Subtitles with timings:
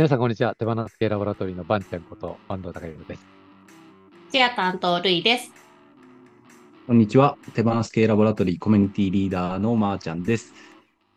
[0.00, 0.54] 皆さん、こんにちは。
[0.54, 3.26] 手放す系ラボラトリーのバンちゃんこと、坂東孝弘です。
[4.32, 5.52] チェア担当、ルイです。
[6.86, 7.36] こんにちは。
[7.52, 10.54] 手放す系ラボラトリーコミュニティリーダーのまーちゃんです。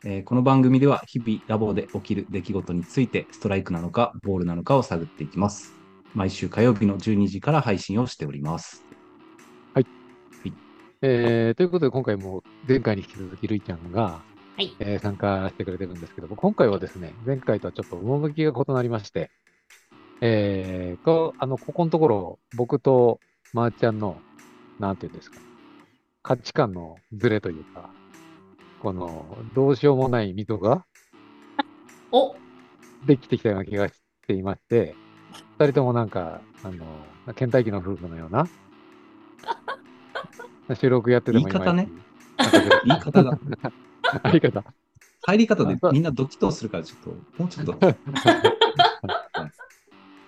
[0.04, 5.72] えーこの番組では日々ラボで起きる出来事についてストライクなのかボールなのかを探っていきます。
[6.14, 8.84] 毎週火曜日の12時から配信をしております。
[11.02, 14.20] えーということで、今回も前回に引き続き、るいちゃんが、
[14.56, 14.76] はい。
[14.80, 19.32] えー参加してくれてるんですけども、今回はですね、前回とはちょっと趣が異なりまして、
[20.22, 23.20] えーと、あの、ここのところ、僕と
[23.54, 24.18] まーちゃんの、
[24.80, 25.40] なんていうんですか、
[26.22, 27.90] 価値観のズレというか、
[28.82, 30.86] この、どうしようもない溝が
[32.12, 32.36] お、
[33.08, 33.96] できてきたような気がし
[34.28, 34.94] ていまして、
[35.58, 36.86] 二人ともなんか、あの、
[37.34, 38.48] 倦怠期の夫婦のような、
[40.80, 41.90] 収録やってても言い方ね。
[42.86, 43.40] 言い方が、
[44.24, 44.64] 言い方。
[45.26, 47.78] 入り方でみんなドキッとするからちょっと、もうちょっと。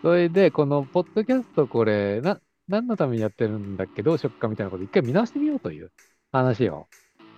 [0.02, 5.92] それで、このポッドキャスト、これ、な、何のためにやってるんだっけどうしよっかみたいなこと、一回見直してみようという
[6.32, 6.88] 話を、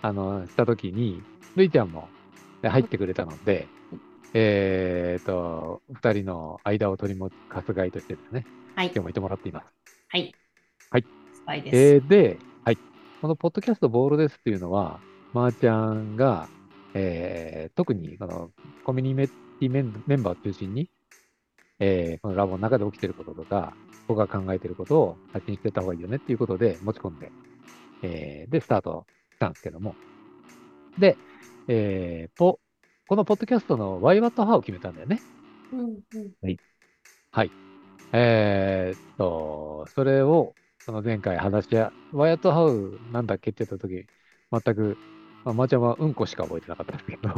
[0.02, 1.22] あの、したときに、
[1.56, 2.08] るいちゃんも
[2.62, 3.66] ね入ってくれたので、
[4.34, 8.94] えーと、二人の間を取り持つがいとしてですね、はい今。
[8.94, 9.66] 日もいてもらっています。
[10.08, 10.34] はい。
[10.90, 11.04] はい。
[11.32, 11.76] スパイです。
[11.76, 12.78] えーで、はい。
[13.20, 15.00] このポッドキャストボールですっていうのは、
[15.32, 16.48] まーちゃんが、
[16.94, 18.50] えー特にこの
[18.84, 20.90] コミュニティメンメンバーを中心に、
[21.80, 23.74] えーこのラボの中で起きてることとか、
[24.08, 27.32] 僕が考えてることを発信してた方がいいよねっていうことで持ち込んで、
[28.02, 29.94] えーで、スタートしたんですけども。
[30.98, 31.16] で、
[31.68, 32.60] えーポ
[33.06, 35.20] このポッドキャストの What How を決めたんだよね。
[35.72, 36.36] うんうん。
[38.12, 44.06] えーっと、それを、その前回話し合、ワイアットハウなんだっけって言ったとき、
[44.50, 45.17] 全く、ま
[45.50, 47.28] あ、まーちゃんはうんこしか覚えてなかったんですけど、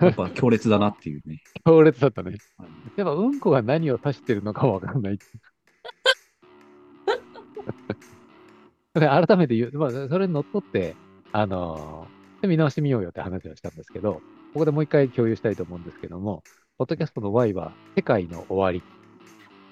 [0.00, 1.42] やっぱ強烈だなっていうね。
[1.64, 2.38] 強烈だったね。
[2.56, 5.18] はいやっぱうんこが何を指してるのかわかんない。
[8.94, 10.96] で改めて言う、まあ、それにのっとって、
[11.32, 14.20] あのー見直してみようよって話をしたんですけど、こ
[14.54, 16.42] こでもう一回共有したいと思うんですけども、
[16.76, 18.82] ポッドキャストの Y は世界の終わり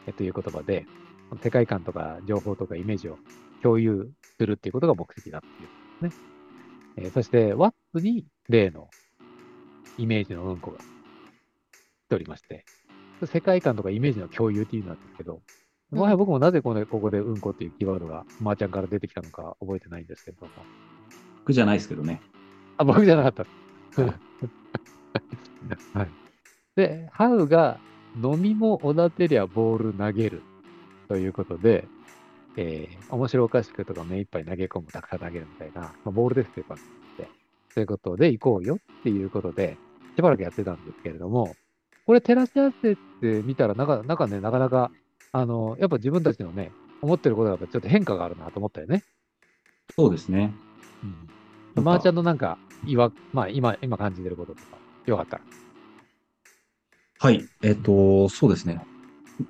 [0.06, 0.86] えという言葉で、
[1.42, 3.18] 世界観とか情報とかイメージを
[3.62, 6.10] 共有するっていうことが目的だっていうね。
[6.96, 8.90] えーそして What に例の
[9.98, 10.82] イメージのうんこが来
[12.08, 12.64] ておりまして、
[13.24, 15.40] 世界観とかイメージの共有っていうのなんですけど、うん
[15.98, 20.52] もはや僕もなぜこのここでうんこっていうキーワードがまーちゃんから出てきたのか覚えてないんですけども。
[21.44, 22.22] 苦じゃないですけどね。
[22.76, 23.44] あ、僕じゃなかった。
[25.98, 26.08] はい。
[26.76, 27.80] で、ハウが
[28.22, 30.42] 飲みもおだてりゃボール投げる
[31.08, 31.88] ということで、
[32.56, 36.82] えー面白おかしくとか目いっぱい投げ込む、たくさん投げるみたいな、まあ、ボールですっていう感じ
[37.22, 37.28] で、
[37.74, 39.76] そういうことで行こうよっていうことで、
[40.16, 41.54] しばらくやってたんですけれども、
[42.06, 42.98] これ照らし合わせて
[43.42, 44.90] みたら、なんか、なんかね、なかなか、
[45.32, 46.72] あの、やっぱ自分たちのね、
[47.02, 49.04] 思ってることがやっぱちょっと変化があるなと思ったよね。
[49.94, 50.52] そうですね。
[51.76, 51.84] うん。
[51.84, 55.42] まーちゃんのなんか、いわ、まあ今、今感じてることとか、よかったら。
[57.20, 57.46] はい。
[57.62, 58.84] えっ、と、そうですね。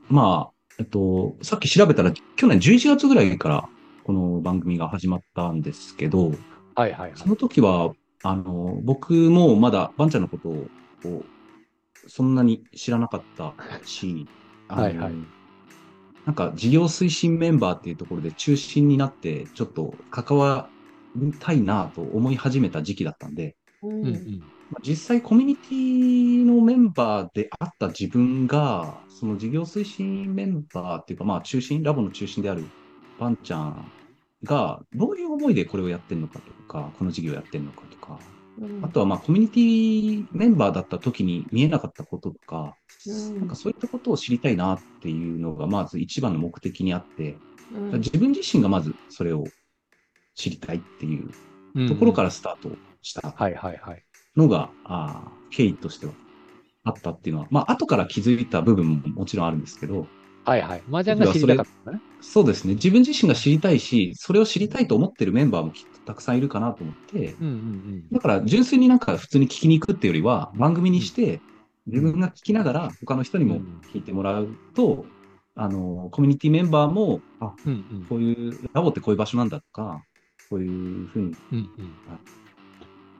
[0.08, 3.68] まあ、えっと、さっき調べたら、去年11月ぐらいから
[4.02, 6.30] この番組が始まったんですけど、
[6.74, 7.12] はいはいはい。
[7.16, 7.92] その時は、
[8.22, 10.66] あの、僕もまだバンちゃんのことを、
[12.06, 13.52] そんなに知らなかった
[13.84, 14.26] し、
[14.68, 15.12] はいはい。
[16.24, 20.70] なんか事業推進メンバーっていうところで中心になって、ちょっと関わ
[21.14, 24.42] りたいなと思い始めた時期だったんで、うんうん
[24.82, 32.64] 実際コミュニティのメンバーであった自分が、その事業推進メンバーっていうか、まあ中心、ラボの中心である
[33.18, 33.92] バンちゃん
[34.44, 38.18] が、どういう思いでこれをやってるのかとか、この事業をやってるのかとか、
[38.60, 38.84] うん。
[38.84, 42.76] あとはまあコミュニティメンバーだった時に見えなかったこととか、
[43.06, 43.40] うん。
[43.40, 47.36] なんかそういったことを知りたいなっていうのがまず一番の目的にあって、
[47.74, 48.00] うん。
[48.00, 49.44] 自分自身がまずそれを
[50.34, 51.28] 知りたいっていう
[51.74, 53.30] うんところからスタートした。
[53.30, 54.02] はいはいはい。
[54.40, 56.12] のが、あー経緯としては
[56.84, 60.06] あったっていうのは、まあ後から気づいた部分ももちろんあるんですけど、
[60.44, 60.82] はいはい。
[60.88, 62.00] 麻雀が知りたかったね。
[62.20, 71.40] そうですね、自分自身が知りたいし、それを知りたいと思ってるメンバーもきっとたくさんいるかなと思って、うんうんだから純粋になんか普通に聞きに行くっていうよりは、番組にして、
[71.86, 73.60] 自分が聞きながら他の人にも
[73.94, 75.06] 聞いてもらうと、
[75.54, 77.72] あの、コミュニティメンバーも、あ、うん。
[77.72, 78.06] うんうん。
[78.06, 80.02] こういう、ラボってこういう場所なんだとか、
[80.48, 81.68] こういうふうにうん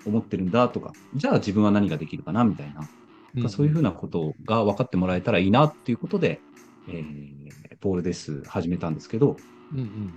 [0.06, 2.88] 思ってるんだとか、じゃあ自分は何ができるかなみたいな、
[3.37, 3.49] うん。
[3.49, 6.41] そういうふうなことが分かってもらえたらいいなっていうことで、
[6.88, 9.37] えー、ボールです始めたんですけど、
[9.73, 10.12] うんうん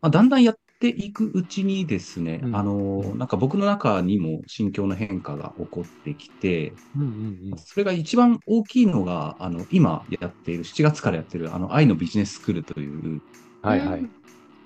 [0.00, 7.58] まあ、だんだんやっっていくうちにですね、うんあの、なんか僕の中にも心境の変化が起こってきて、うんうんうん。
[7.58, 13.22] それが一番大きいのが、あの、今やっている、7月からやってる、あの、愛のビジネススクールという、
[13.62, 14.06] はいはい。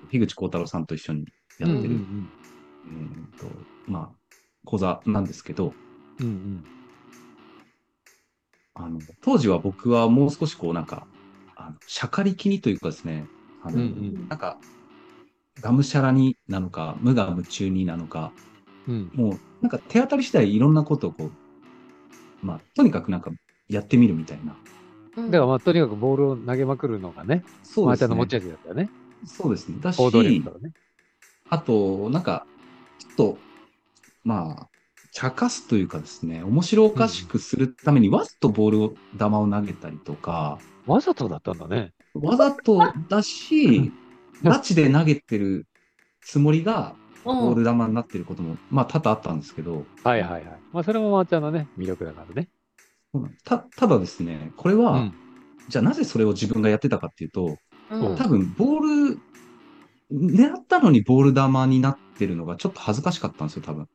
[0.09, 1.25] 樋口幸太郎さんと一緒に
[1.59, 2.29] やってる、うんうん
[2.87, 3.47] えーと、
[3.87, 4.20] まあ、
[4.65, 5.73] 講座なんですけど、
[6.19, 6.63] うんうん
[8.73, 11.05] あの、当時は僕はもう少しこう、なんか、
[11.55, 13.25] あの、しゃかりきにというかですね、
[13.63, 14.57] あの、うんうんなんか、
[15.59, 18.31] がむしゃらになのか、無我夢中になのか、
[18.87, 23.31] うんもう、なんか手当たり次第いろんなことをこう、まあ、とにかくなんか
[23.69, 24.55] やってみるみたいな。
[25.17, 28.37] うんだからまあ、とにかくボールを投げまくるのがね、そうですねの持ち。
[28.37, 28.89] 味だったよね。
[29.25, 29.77] そうですね。
[29.81, 30.41] だし、ね。
[31.49, 32.47] あと、なんか、
[32.97, 33.37] ちょっと、
[34.23, 34.69] まあ、
[35.13, 41.93] 茶化すというかですね、面白おかしくするために、わざとボールを、球を投げたりとか、わざとだったんだね。
[42.13, 42.79] わざと
[43.09, 43.91] だし、
[44.43, 45.67] ガチで投げてる
[46.21, 50.43] つもりが、ボール球になってることも、まあ、多々あったんですけど、はいはいはい。
[50.71, 52.49] まあ、それもまーちゃんのね、魅力だからね。
[53.13, 55.13] そうなんですたただですね、これは、うん
[55.69, 57.55] じゃあなぜそれを自分がやってたかっていうと、
[57.91, 59.19] うん多分ボール、
[60.11, 63.87] 狙ったのにボール球になってるのがちょっと恥ずかしかったんですよ、多分。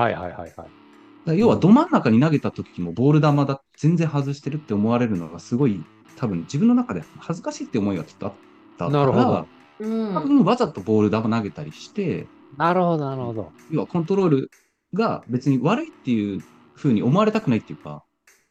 [0.00, 1.38] はいはいはいはい。
[1.38, 5.78] 要はど真ん中に投げた時もボール球だ、全然外してるって思われるのがすごい、
[6.16, 8.34] 多分自分の中で恥ずかしいって思いがちょっとあっ
[8.78, 9.48] たから、なるほど
[9.80, 12.26] うん多分わざとボール球投げたりして、
[12.56, 13.52] なるほどなるほど。
[13.70, 14.50] 要はコントロール
[14.94, 16.40] が別に悪いっていう
[16.74, 18.02] 風に思われたくないっていうか、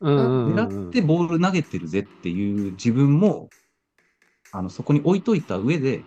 [0.01, 3.49] うんうんうんうん狙ってボール投げてるぜっていう自分も、
[4.51, 6.03] あの、そこに置いといた上で、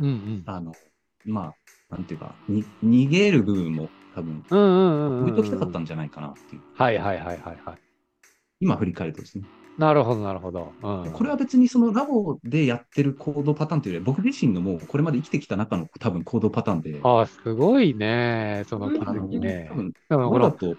[0.00, 0.42] うんうん。
[0.46, 0.72] あの、
[1.24, 1.54] ま
[1.90, 5.22] あ、なんていうか、に逃げる部分も多分、うんうんうんうん。
[5.24, 6.62] 置いときたかったんじゃないかなっていう。
[6.74, 7.78] はいはいはいはいはい。
[8.60, 9.44] 今振り返るとですね。
[9.76, 10.72] なるほどなるほど。
[10.82, 11.12] うん。
[11.12, 18.64] これは別にそのラボでやってる行動パターンというよりは、僕自身のもうこれまで生きてきた中の多分行動パターンで、ああ、すごいね。
[18.68, 19.74] その気あのづきね多。
[19.74, 19.92] 分、
[20.30, 20.76] この、と、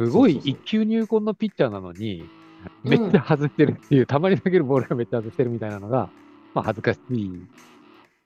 [0.00, 2.28] すごい一級入魂のピッチャーなのに、
[2.82, 6.10] めっちゃ外してるっていう、たまに投げるボールがめっちゃ外してるみたいなのが、
[6.54, 6.98] まあ恥ずかし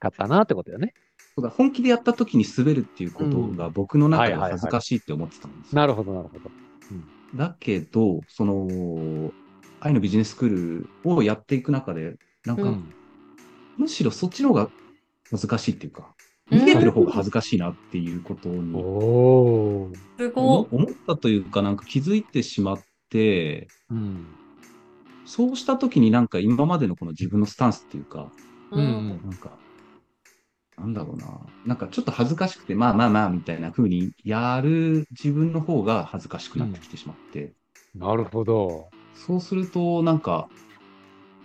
[0.00, 0.94] かったなってことだよね。
[1.38, 6.50] そうだ本気でやった時に滑るっていうことが僕の中では恥ずかしいって思ってたんですよなるほどなるほど。
[7.34, 9.32] だけど、その、
[9.78, 12.92] 愛のビジネススクールをやっていく中で、なんか、うん。
[13.76, 14.70] むしろそっちの方が
[15.30, 16.14] 恥ずかしいっていうか、
[16.50, 18.72] うん逃げてる方が恥ずかしいなっていうことおに
[20.34, 22.80] 思思ったというか、なんか気づいてしまっ
[23.10, 24.26] て、うん。
[25.26, 28.32] そうした時になんか今までのこの自分のスタンスっていうか、
[28.72, 28.76] い。
[28.76, 29.50] うんなんか、
[30.80, 37.52] なんだろうな、なんかちょっと恥ずかしくて、まあまあまあみたいな風にやる自分の方が恥ずかしくなってきてしまって、
[37.94, 38.88] なるほど。
[39.26, 40.48] そうすると、なんか、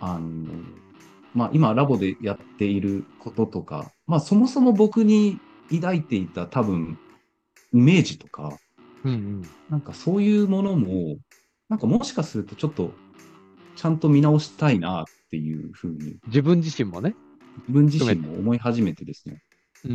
[0.00, 0.28] あの、
[1.34, 5.36] まあ今ラボでやっていることとか、まあそもそも僕に
[5.74, 6.96] 抱いていた多分、
[7.72, 8.56] イメージとか、
[9.04, 9.48] うんうん。
[9.68, 11.16] なんかそういうものも、
[11.68, 12.94] なんかもしかするとちょっと、
[13.76, 17.14] ちゃんと見直したいなっていうふうに、自分自身もね。
[17.60, 19.42] 自分自身も思い始めてですね、
[19.84, 19.90] うん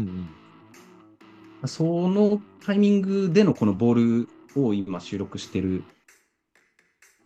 [1.61, 1.67] うん。
[1.67, 5.83] そのタイミングでのこのボールを今収録してる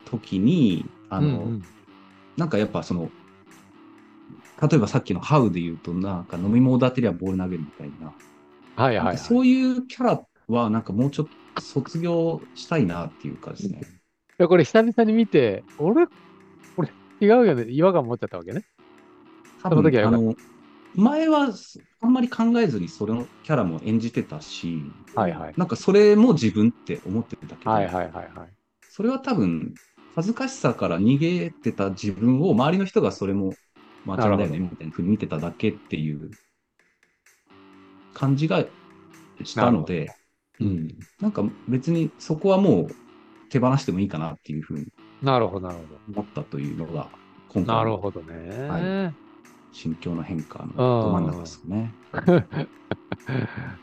[0.05, 1.63] 時に、あの、うんうん
[2.35, 3.11] なんかやっぱその、
[4.61, 8.13] 例えばさっきのハウで言うと、なんか飲み物立てりゃボール投げるみたいな、
[8.75, 9.17] はいはい、はい。
[9.17, 13.81] そういうキャラはなんかもうちょっと卒業したいなっていうかですね。
[13.81, 13.85] い
[14.39, 16.07] やこれ久々に見て、俺、
[16.75, 16.89] これ
[17.21, 17.65] 違うよね。
[17.69, 18.65] 違和感持っちゃったわけね。
[19.63, 20.35] 多その時はよかったあの、
[20.95, 21.49] 前は
[22.01, 24.83] あんまり考えずにそれのキャラも演じてたし、
[25.15, 25.53] はいはい。
[25.57, 28.27] なんかそれも自分って思ってたけど、はいはいはいはい。
[28.89, 29.73] それは多分、
[30.15, 33.53] 恥ずかしさから逃げてた自分を周りの人がそれも、
[34.05, 36.29] まあ、ちゃんだよねみたいなふうに見てただけっていう
[38.13, 38.63] 感じが
[39.43, 40.13] したので、
[40.59, 42.87] うん、なんか別にそこはもう
[43.49, 44.87] 手放してもいいかなっていうふうに
[45.23, 47.09] なるほどなるほ思ったというのが、
[47.47, 47.73] 今ど。
[47.73, 48.67] な回のるほどね。
[48.67, 49.13] は
[49.73, 51.91] 心境の変化のど真ん中ですね。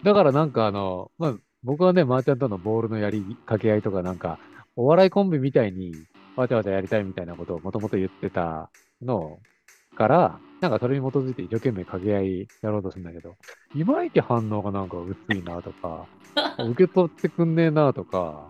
[0.02, 4.38] だからなんかあの、まあ、僕はね、マーチャンとのボールのやり掛け合いとかなんか、
[4.76, 5.92] お笑いコンビみたいに
[6.36, 8.70] わちゃわちゃやりたいみたいなことをもともと言ってた
[9.02, 9.38] の
[9.96, 13.34] から、なんかそれに基づいて一生懸命掛け合いやろうとするんだけど、
[13.74, 16.06] いまいち反応がなんか薄いなとか、
[16.70, 18.48] 受け取ってくんねえなとか、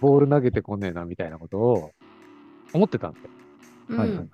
[0.00, 1.92] ボール投げてこんねえなみたいなことを
[2.72, 3.30] 思ってたんですよ。
[3.90, 4.28] うんはいはいはい。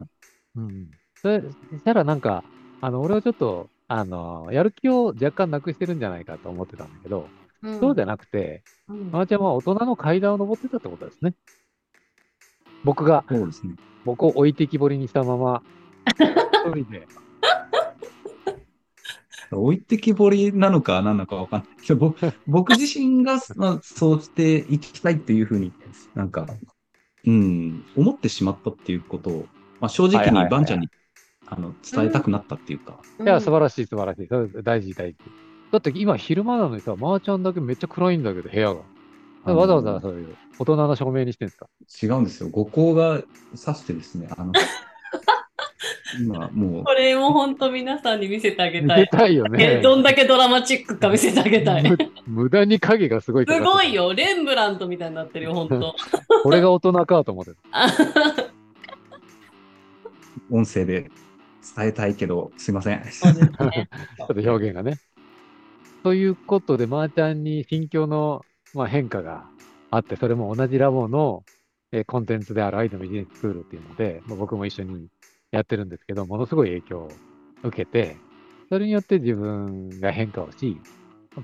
[0.57, 0.87] うん。
[1.23, 1.47] それし
[1.85, 2.45] たらなんか、
[2.81, 7.29] あの、俺はちょっと、あの、やる気を若干なくしてるんじゃないかと思ってたんだけど、
[7.63, 11.35] うんそうじゃなくて、うんまーちゃんは大人の階段を登ってたってことですね。
[12.85, 13.75] 僕が、そうですね。
[14.05, 15.63] 僕を置いてきぼりにしたまま、
[16.07, 17.09] 一人で、
[19.51, 25.73] 置いてきぼりなのか何なのかわかんないけど、僕 僕自身が、まあ、そうしていきたいっていうふうに
[26.15, 26.47] なんか、
[27.27, 29.47] うん、思ってしまったっていうことを、
[29.81, 30.89] まあ、正直にはいはいはいバンちゃんに、
[31.51, 34.27] あの伝えたくなったっていうか、いや、うん素晴らしい、素晴らしい。
[34.29, 35.17] それ大事、大事。
[35.73, 38.81] だって今昼間なのにさ、まーちゃんだけめっちゃ暗いんだけど、部屋が。
[39.55, 41.69] わざわざそういう大人の照明にしてんですか？
[42.03, 42.51] 違うんですよ。
[42.51, 43.23] 五光が
[43.55, 44.53] さしてですね、あの、
[46.21, 49.09] 今もうこれも本当皆さんに見せてあげ見せたい。
[49.09, 49.81] たいよえね。
[49.81, 51.83] どんだけドラマチックか見せてあげたい。
[51.91, 53.95] む無駄に影がすごいすごい。
[53.95, 54.13] よ。
[54.13, 55.95] レンブラントみたいになってるよ、本当。
[56.43, 57.57] これが大人かと思ってる。
[60.51, 61.11] 音声で
[61.77, 63.03] 伝えたいけど、すいません。
[63.11, 63.69] ちょ
[64.25, 64.99] っと表現がね。
[66.03, 68.45] ということで、まーちゃんに心境の、
[68.75, 69.47] まあ、変化が
[69.91, 71.45] あって、それも同じラボの、
[71.93, 75.09] えーコンテンツであるアイドルビジネススクールっていうので、まあ、僕も一緒に
[75.51, 77.09] やってるんですけど、ものすごい影響を
[77.65, 78.17] 受けて、
[78.69, 80.77] それによって自分が変化をし、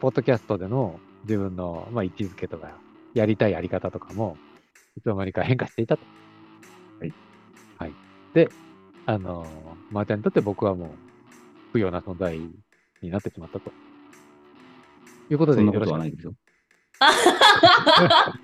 [0.01, 2.79] ポッドキャストでの自分の、まあ、位置づけとか、
[3.15, 4.37] やりたいやり方とかも、
[4.97, 6.05] いつの間にか変化していたと。
[7.01, 7.15] はい。
[7.79, 7.93] はい。
[8.35, 8.49] で、
[9.07, 9.47] あの、
[9.91, 10.89] まーちゃんにとって僕はもう、
[11.73, 13.71] 不要な存在になってしまったと。
[15.31, 16.35] いうことで、そんなこよろしくとはないですよ。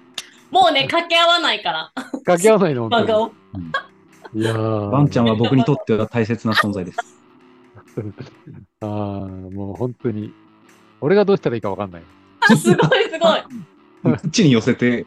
[0.51, 1.93] もうね、掛け合わないから。
[1.95, 3.07] 掛け合わないの、本。
[3.07, 3.33] 当
[4.35, 4.43] に。
[4.43, 4.91] いやー。
[4.91, 6.99] バンちゃんは僕にとっては大切な存在です。
[8.81, 10.33] あーもう本当に。
[11.01, 12.03] 俺がどうしたらいいかわかんない。
[12.41, 13.43] あすごいすごい。
[14.03, 15.07] こっちに寄せて、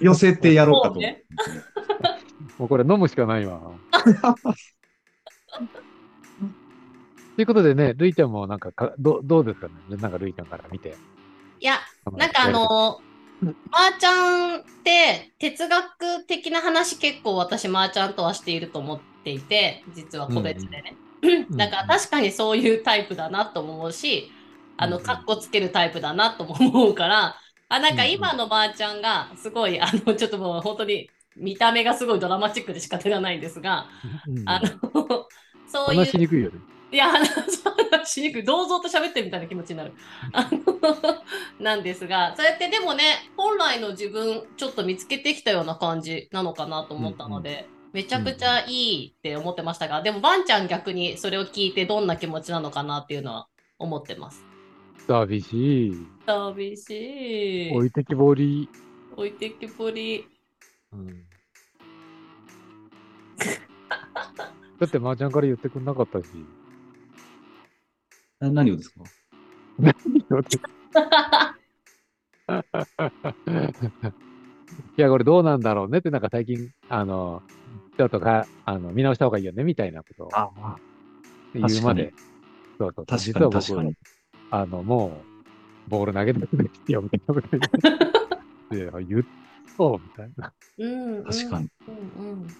[0.00, 1.00] 寄せてやろうかと。
[2.58, 3.60] もうこれ飲むしかないわ。
[7.36, 9.74] ということでね、るいちゃんもなんかかど、どうですかね？
[9.96, 10.96] なんかるいちゃんから見て。
[11.58, 11.80] いや、
[12.12, 13.00] なんかあの、
[13.40, 20.96] まーちゃんって哲学的な話結構私まーちゃんとはしていると思っていて、実は個別でね。
[21.44, 24.30] んだから確かにそういうタイプだなとも思うし、
[24.76, 27.36] あの、かっこつけるタイプだなとも思うから、
[27.68, 33.86] あ、なんか今のまーちゃんがすごい、あの、ちょっともう本当に見た目がすごいドラマチックで仕方がないんですが、
[34.26, 35.28] うんあの、
[35.66, 36.58] そういう話しにくいよね。
[36.92, 37.30] いや、話
[37.90, 38.44] 話しにくい。
[38.44, 39.92] 銅像と喋ってるみたいな気持ちになる。
[40.32, 41.22] あの
[41.60, 54.44] なんですが、そうやってでもね、本来の自分、ちょっと見つけてきたような感じなのかなと思ったので、めちゃくちゃいいって思ってましたが、でも、バンちゃん逆にそれを聞いてどんな気持ちなのかなっていうのは思ってます。
[55.06, 56.06] 寂しい。
[56.26, 57.72] 寂しい。
[57.72, 58.68] 置いてきぼり。
[59.16, 60.26] 置いてきぼり。
[60.92, 61.06] うん
[64.80, 66.26] だって、まーちゃんから言ってくんなかったし。
[68.42, 69.00] え何をですか？
[69.78, 69.92] 何
[70.32, 70.44] をい
[75.00, 77.42] や、これどうなんだろうねって、なんか最近、あの、
[77.98, 80.50] ちょっとか、あの、見直した方がいいよね、みたいなことをあ
[81.54, 82.14] 言うまで。
[82.78, 83.06] そうそう。
[83.06, 83.94] 確か実は僕に確かに。
[84.50, 85.22] あの、も
[85.86, 87.48] う、ボール投げてくれってよ、みたいなこと
[88.70, 88.88] 言
[89.20, 89.39] って。
[89.78, 90.52] そう、みたいな。
[90.78, 91.24] うん、うん。
[91.24, 91.68] 確かに。
[91.86, 92.54] うんうん。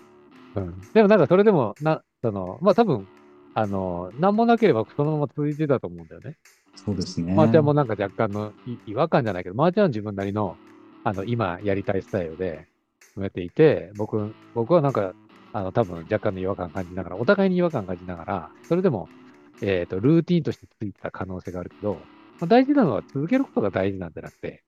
[0.55, 0.81] うん。
[0.93, 3.07] でもなんかそれでも、な、その、まあ多分、
[3.55, 6.37] あの、なんもなければそのまま続いてたと思うんだよね。
[6.75, 7.35] そうですね。
[7.35, 10.57] まーちゃんもなんか若干のい違和感じゃないけど、まーちゃんは自分なりの、
[11.05, 12.67] あの、今やりたいスタイルで
[13.17, 15.13] 埋めていて、僕、僕はなんか、
[15.53, 19.09] あの、多分若干の違和感感じながら、お互いに違和感感じながら、それでも、
[19.61, 22.09] えっ、と、ルーティンとしてついてた可能性があるけど、
[22.41, 24.65] まあ、大事なのは続けることが大事なんじゃなくて、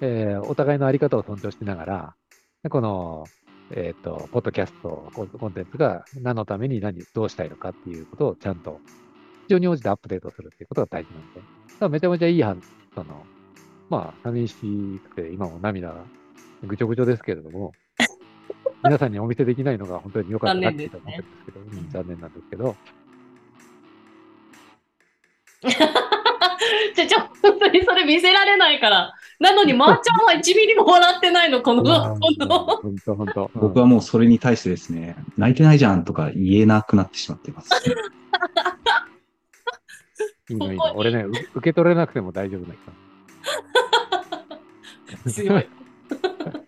[0.00, 2.14] えーお互いのあり方を尊重しながら、
[2.62, 3.24] でこの、
[3.72, 8.80] えっ、と、ポッドキャストコンテンツが何のために何、どうしたいのかっていうことをちゃんと
[9.42, 11.40] 必要に応じてアップデートするっていうことが大事なんで。
[11.40, 11.46] だか
[11.80, 12.60] らめちゃめちゃいいはず、
[12.94, 13.24] その、
[13.88, 14.54] まあ、寂し
[15.10, 16.04] くて、今も涙が
[16.64, 17.72] ぐちょぐちょですけれども、
[18.82, 22.76] 皆さんにお見せできないのが本当に良かったなって思ってるんですけど、うん残念なんですけど、
[26.94, 29.12] ちょ、ちょ、本当にそれ見せられないから。
[29.40, 31.96] なのに、まーちゃんは1ミリも笑ってないの、この、この。
[32.76, 33.50] 本当本当。
[33.58, 37.70] 僕はもうそれに対してですね、泣いてないじゃんとか言えなくなってしまっています。
[40.50, 40.94] いいのいいの。
[40.94, 42.78] 俺ね、う受け取れなくても大丈夫だか
[45.24, 45.32] ら。
[45.32, 45.68] 強い。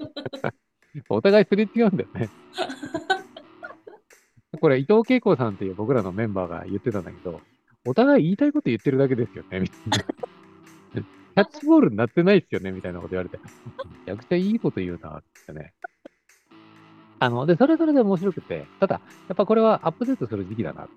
[1.10, 2.30] お互いすれ違うんだよね。
[4.60, 7.42] これ、伊藤恵子さんっていう僕らのメンバーが言ってたんだけど、
[7.84, 9.98] お互い言いたいこと言ってるだけですよね、みたいな。
[11.34, 13.38] キャッチボールになってないですよね、みたいなこと言われて。
[13.38, 13.44] め
[14.06, 15.72] ちゃくちゃいいこと言うな、ってね。
[17.20, 20.88] あの、で、それぞれで面白くて、ただ、やっぱこれはアップデートする時期だな、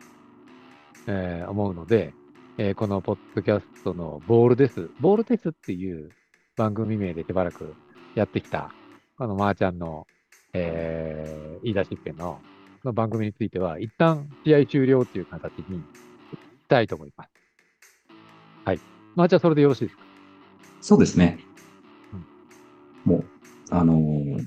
[1.07, 2.13] えー思うので、
[2.57, 4.89] えーこのポッドキャストのボールです。
[4.99, 6.09] ボールですっていう
[6.55, 7.75] 番組名でしばらく
[8.15, 8.71] やってきた、
[9.17, 10.07] あの、まーちゃんの、
[10.53, 12.41] えー、言い出しっぺの、
[12.83, 16.37] の番組については、一旦試合終了っていう形にし
[16.67, 17.29] たいと思います。
[18.65, 18.79] はい
[19.15, 20.04] まあ、じゃあそれでよろしいですか？
[20.85, 21.39] そうですね。
[23.05, 23.25] もう、
[23.71, 24.45] あのー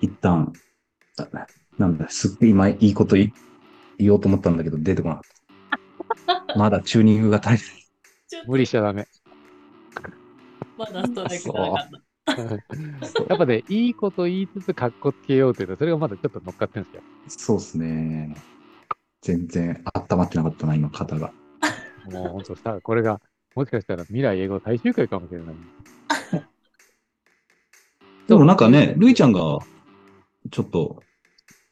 [0.00, 0.52] 一旦、
[1.18, 3.32] あなんだ、すっげえ今いいこと言
[4.12, 6.56] おうと思ったんだけど出てこなかった。
[6.56, 7.58] まだチューニングが足り
[8.28, 9.08] ちょっと無理しちゃダメ。
[10.76, 12.02] まだストライクがなかった。
[13.28, 17.02] やっぱね、いいこと言いつつ、かっこつけようというと、それがまだちょっと乗っかってるんですよ。
[17.02, 17.30] ない。
[17.40, 18.36] そうですね。
[19.20, 21.32] 全然温まってなかったな、今、肩が。
[22.10, 23.20] もう本当さ、これが、
[23.54, 25.54] もしかしたら未来英語最終回かもしれない。
[28.28, 29.58] でもなんかね、るいちゃんが、
[30.50, 31.02] ちょっと、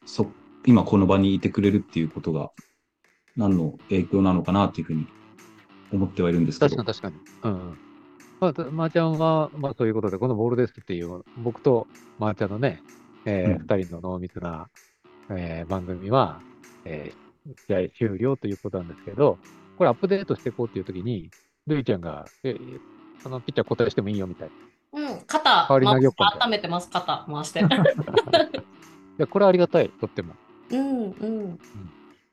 [0.07, 0.31] そ、
[0.67, 2.53] 今この場にいてくれるっていうことが、
[3.37, 5.07] 何の影響なのかなっていうふうに
[5.93, 7.15] 思ってはいるんですけど確かに。
[7.19, 7.55] 確かに。
[7.55, 7.79] うんうん。
[8.41, 11.87] まあ、たまー、ちゃんは、まあそういうことで、このボールですっていう、僕と
[12.19, 12.83] まーちゃんのね、
[13.25, 14.69] えーうん二人の濃密な、
[15.31, 16.41] えー番組は、
[16.85, 17.25] えー
[17.67, 19.39] 試合終了ということなんですけど、
[19.77, 21.31] これアップデートしていこうっていうときに、
[21.67, 22.57] ルイちゃんが、え、
[23.25, 24.49] あの、ピッチャー答えしてもいいよみたい
[24.93, 25.01] な。
[25.01, 27.65] いうん、肩代わり温めてます、肩回して。
[29.19, 30.35] や、これありがたい、とっても。
[30.71, 31.61] うんうん。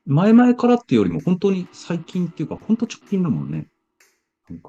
[0.06, 3.66] 前々からっていうよりも、本当に最近っていうか、本当直近だもんね。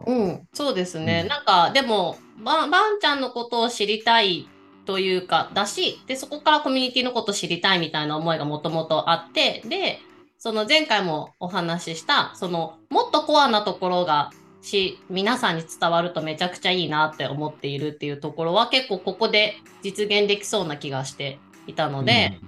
[0.06, 1.22] うん、そうですね。
[1.24, 4.48] うんなんか、でも、ばばんちゃんのことを知りたい
[4.86, 10.00] というか、だし、で、そこからコミュニティのことを知りたいみたいな思いがもともとあって、で、
[10.43, 14.29] その前回もお話しした、その、もっとコアなところが、
[14.62, 22.41] し、皆さんに伝わるとめちゃくちゃいいなって思っているっていうところは結構ここで実現できそうな気がしていたので、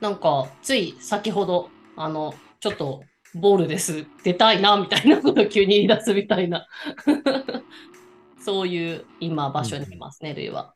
[0.00, 6.66] なんか、つい先ほど、あの、ちょっと、ボールです、出たいな、みたいなことを急に言い出すみたいな。
[8.44, 10.72] そういう今、場所にいますね、ルイは。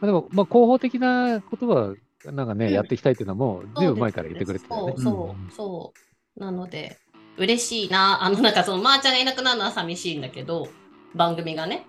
[0.00, 1.94] まあ、でも、まあ、広報的なことは、
[2.26, 5.04] なんかね、うんやっていきたいっていうのはもう、ずいぶん前から言ってくれてたよねそう。
[5.04, 5.92] そう、そ
[6.36, 6.40] う。
[6.40, 6.98] なので、
[7.38, 8.22] 嬉しいな。
[8.22, 10.68] あの、なんかその、まーちゃんがいなくなるのは寂しいんだけど、
[11.14, 11.86] 番組がね。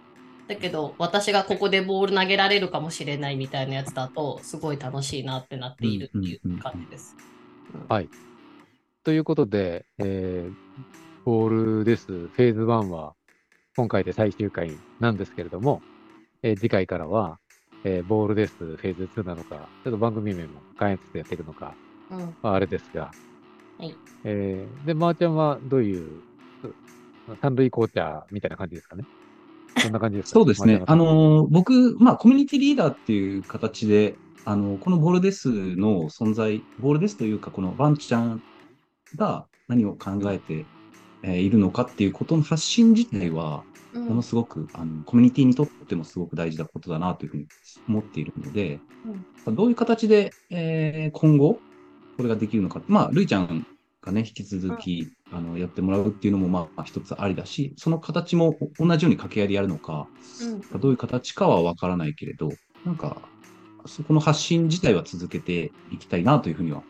[0.47, 7.15] だけど、私がここでボール投げられるかもしれないみたいなやつだと、すごい楽しいなってなっているっていう感じです。
[7.73, 8.09] うんはい
[9.03, 10.53] ということで、えー
[11.23, 12.05] ボールです。
[12.07, 13.15] フェーズ1は、
[13.75, 15.81] 今回で最終回なんですけれども、
[16.43, 17.39] えー次回からは、
[17.83, 18.55] えーボールです。
[18.57, 21.77] フェーズ2なのか、ちょっと番組名も変えつつやっていくのか、
[22.09, 22.37] うん。
[22.41, 23.11] まあ、あれですが、
[23.77, 23.95] はい。
[24.23, 26.23] えーで、まーちゃんはどういう、
[27.41, 29.05] 三塁コーチャーみたいな感じですかね。
[29.77, 30.81] そんな感じですかそうですね。
[30.85, 38.41] あののー、僕、まあ、コミュニティリーダーっていう形で、あの、このボールデスの存在、ボールデスというか、このバンちゃん
[39.15, 40.69] が何を考えて、
[41.23, 47.47] えーいるのかっていうことの発信自体は、うんものすごく、あの、コミュニティにとってもすごく大事なことだなというふうに
[47.87, 48.79] 思っているので、
[49.47, 51.59] どういう形で、えー今後、
[52.17, 52.81] これができるのか。
[52.87, 53.65] まあ、るいちゃん
[54.01, 60.07] がね、引き続き、あの、やってもらうっていうのも、まあ、一つありだし、その形も同じように掛け合いでやるのか、
[60.73, 60.79] うん。
[60.79, 62.49] どういう形かはわからないけれど、
[62.85, 63.21] なんか、
[63.85, 66.83] そこの発信自体は続けていきたいなというふうには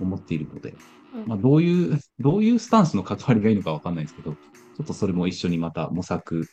[0.00, 0.74] 思っているので、
[1.14, 1.26] うん。
[1.26, 4.36] まあ、どういう、どういうスタンスの関わりがいいのかわかんないですけど、
[4.78, 6.48] ちょっとそれも一緒にまた模索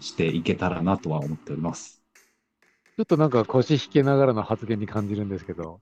[0.00, 2.02] していけたらなとは思っております。
[2.96, 5.80] ちょっとなんか腰引けながらの発言に感じるんですけど、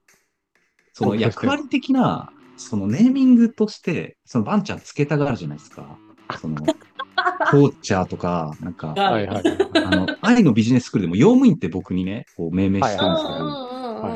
[0.93, 5.99] その役割的な、そのネーミングとして、そのバンちゃんつけたがるじゃないですか。
[6.39, 9.43] その、コーチャーとか、なんか、がはいはい。
[9.85, 13.68] あの、愛のビジネススクールでも、用務員って僕にね、こう命名してるんですけど、はい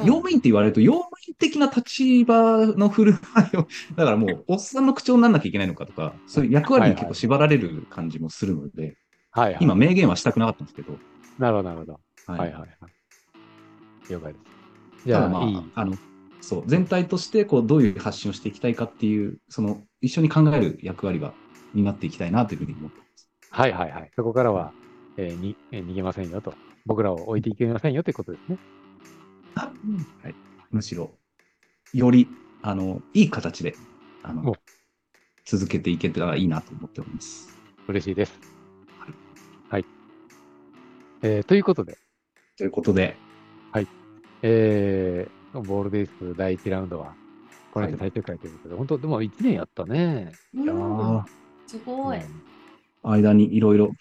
[0.02, 8.96] 用務員って言われると、用務員的な立場の振る舞いを、 だからもう、おっさんの口調にならなきゃいけないのかとか、そういう役割に結構縛られる感じもするので、
[9.30, 9.64] はいはい。
[9.64, 11.00] 今、明言はしたくなかったんですけど、
[11.38, 12.00] なるほど、なるほど。
[12.26, 12.92] はいはいはいはい。
[14.08, 14.44] 了解です。
[15.04, 15.72] じゃあ、まあ、いい。
[15.74, 15.98] あの、
[16.40, 21.36] そう、全体として、こう、どういう発信をしていきたいかっていう、その、一緒に考える役割が、
[21.72, 23.30] になっていきたいなというふうに思ってます。
[23.50, 24.10] はいはいはい。
[24.16, 24.74] そこからは、
[25.16, 26.58] えーにえー逃げませんよと。
[26.84, 28.58] 僕らを置いていけませんよということですね。
[29.54, 30.34] はい。
[30.70, 31.12] むしろ、
[31.92, 32.28] より、
[32.62, 33.74] あの、いい形で、
[34.22, 34.56] あおの、
[35.44, 37.56] 続けていけたらいいなと思っております。
[37.88, 38.38] 嬉しいです。
[38.98, 39.14] はい。
[39.70, 39.84] はい。
[41.22, 41.98] えーということで、
[42.56, 43.16] ということで、
[44.42, 47.14] えー、ボールデイス第1ラウンドは、
[47.72, 50.32] これではい最終回ということで、本当、でも1年やったね。
[50.52, 50.74] いや
[51.66, 52.18] すごい。
[53.04, 53.92] 間にいろいろ、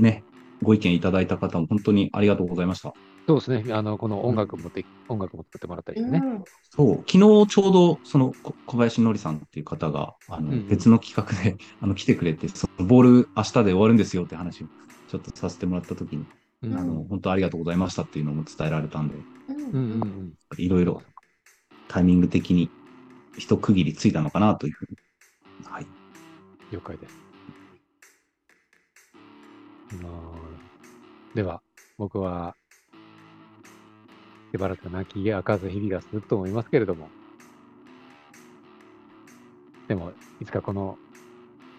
[0.00, 0.24] ね、
[0.62, 2.92] ご意見いただいた方も本当にありがとうございました。
[3.30, 3.72] そうですね。
[3.72, 6.20] あの、この音楽もで、音楽も作ってもらったりしてね。
[6.24, 14.66] うんそう、昨日ちょうど、その、こ小林のりさんっていう方が、あの、うんうん別の企画で、 あの、来てくれて、そのボール明日で終わるんですよって話を、
[15.08, 16.24] ちょっとさせてもらったときに、
[16.62, 19.16] うんあの、本当ありがとうございましたっていうのも伝えられたんで、
[19.48, 20.32] うんうんうんうん。
[20.58, 21.02] いろいろ
[21.88, 22.70] タイミング的に
[23.36, 24.96] 一区切りついたのかなというふうに、
[25.64, 25.86] はい、
[26.72, 27.16] 了解です。
[30.02, 31.60] まあ、では、
[31.98, 32.54] 僕は、
[34.52, 37.08] しばらく泣き明かず日々が続くと思いますけれども、
[39.88, 40.98] でも、いつかこの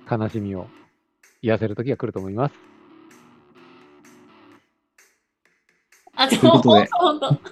[0.09, 0.67] 悲しみを
[1.41, 2.55] 癒せる時が来ると思います。
[6.15, 7.39] あ、でも、という本当本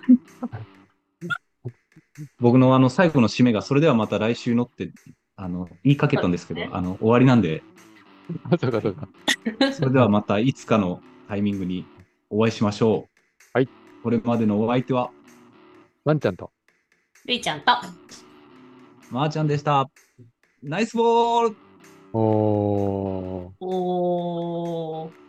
[2.40, 4.92] 僕のあの最後の締めが、それではまた来週のって、
[5.36, 7.64] あの、言いかけたんですけど、そうですあの、終わりなんで、
[8.60, 9.08] そうかそうか。
[9.74, 11.86] それではまたいつかのタイミングに
[12.30, 13.19] お会いしましょう。
[14.04, 14.04] はい。
[14.04, 15.12] これまでのお相手は、
[16.06, 16.52] ワンちゃんと。
[17.26, 17.72] 当りーちゃんと。
[19.12, 19.90] まーちゃんでした。
[20.64, 21.58] ナイスボール
[22.14, 23.52] おー。
[23.60, 25.29] おー。